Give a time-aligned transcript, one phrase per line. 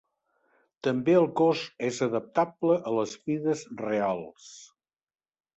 [0.87, 4.53] També el cos és adaptable a les mides reals.